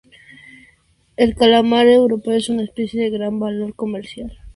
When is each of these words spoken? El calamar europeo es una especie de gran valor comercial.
El 1.15 1.35
calamar 1.35 1.85
europeo 1.85 2.33
es 2.33 2.49
una 2.49 2.63
especie 2.63 3.03
de 3.03 3.11
gran 3.11 3.39
valor 3.39 3.75
comercial. 3.75 4.35